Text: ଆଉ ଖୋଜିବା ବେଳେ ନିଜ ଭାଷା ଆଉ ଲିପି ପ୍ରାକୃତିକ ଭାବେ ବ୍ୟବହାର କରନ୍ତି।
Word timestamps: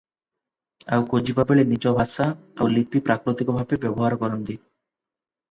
ଆଉ 0.95 1.03
ଖୋଜିବା 1.11 1.45
ବେଳେ 1.51 1.65
ନିଜ 1.73 1.91
ଭାଷା 1.99 2.25
ଆଉ 2.31 2.71
ଲିପି 2.77 3.03
ପ୍ରାକୃତିକ 3.11 3.57
ଭାବେ 3.61 3.81
ବ୍ୟବହାର 3.85 4.21
କରନ୍ତି। 4.27 4.59